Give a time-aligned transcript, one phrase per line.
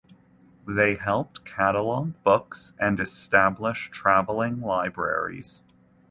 [0.67, 5.61] They helped catalogue books and establish travelling libraries.